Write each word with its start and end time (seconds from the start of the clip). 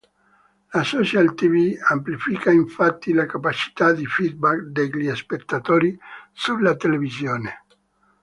La 0.73 0.81
Social 0.83 1.35
Tv 1.35 1.77
amplifica 1.87 2.51
infatti 2.51 3.13
la 3.13 3.27
capacità 3.27 3.91
di 3.91 4.03
feedback 4.07 4.61
degli 4.61 5.13
spettatori 5.15 5.95
sulla 6.31 6.75
televisione. 6.75 7.65